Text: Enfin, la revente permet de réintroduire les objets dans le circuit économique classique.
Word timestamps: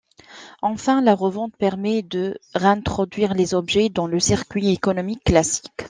Enfin, 0.63 0.99
la 1.03 1.13
revente 1.13 1.55
permet 1.57 2.01
de 2.01 2.39
réintroduire 2.55 3.35
les 3.35 3.53
objets 3.53 3.89
dans 3.89 4.07
le 4.07 4.19
circuit 4.19 4.71
économique 4.73 5.23
classique. 5.23 5.71